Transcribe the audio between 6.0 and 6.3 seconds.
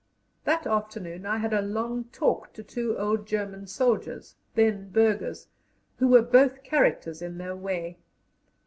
were